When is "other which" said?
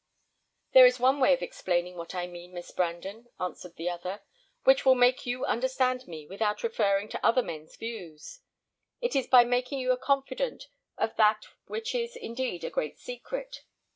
3.91-4.83